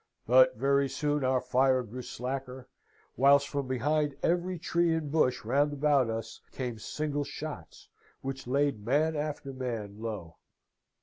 But 0.25 0.55
very 0.57 0.89
soon 0.89 1.23
our 1.23 1.39
fire 1.41 1.83
grew 1.83 2.01
slacker, 2.01 2.67
whilst 3.15 3.47
from 3.47 3.67
behind 3.67 4.15
every 4.23 4.57
tree 4.57 4.95
and 4.95 5.11
bush 5.11 5.45
round 5.45 5.73
about 5.73 6.09
us 6.09 6.41
came 6.51 6.79
single 6.79 7.23
shots, 7.23 7.87
which 8.21 8.47
laid 8.47 8.83
man 8.83 9.15
after 9.15 9.53
man 9.53 9.99
low. 10.01 10.37